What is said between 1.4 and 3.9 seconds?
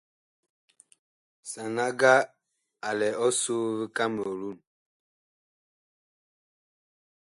Sanaga a lɛ ɔsoo vi